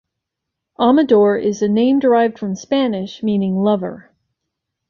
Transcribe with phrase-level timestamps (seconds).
[0.79, 4.09] Amador is a name derived from Spanish meaning "lover".